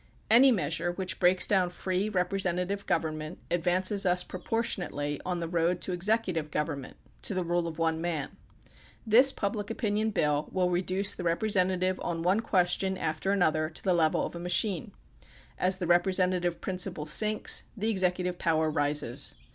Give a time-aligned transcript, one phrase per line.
[0.31, 5.91] Any measure which breaks down free representative government, advances us proportionately on the road to
[5.91, 8.35] executive government, to the rule of one man.
[9.05, 13.93] This Public Opinion Bill will reduce the representative on one question after another to the
[13.93, 14.91] level of a machine.
[15.59, 19.35] As the representative prin ciple sinks the executive power rises.